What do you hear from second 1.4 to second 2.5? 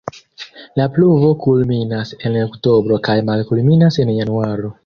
kulminas en